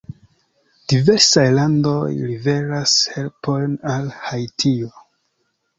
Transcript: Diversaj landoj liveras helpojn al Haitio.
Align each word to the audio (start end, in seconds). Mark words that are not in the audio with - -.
Diversaj 0.93 1.43
landoj 1.57 2.01
liveras 2.31 2.97
helpojn 3.19 3.79
al 3.95 4.13
Haitio. 4.27 4.95